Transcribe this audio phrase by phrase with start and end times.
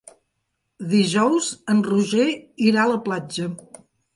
[0.93, 2.27] Dijous en Roger
[2.71, 3.53] irà a la platja.